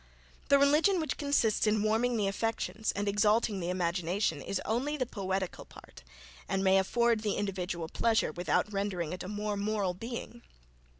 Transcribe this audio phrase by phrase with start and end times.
[0.49, 5.05] The religion which consists in warming the affections, and exalting the imagination, is only the
[5.05, 6.01] poetical part,
[6.49, 10.41] and may afford the individual pleasure without rendering it a more moral being.